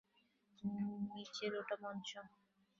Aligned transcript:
নিচের 1.11 1.51
ওটা 1.59 1.75
মঞ্চ? 1.83 2.09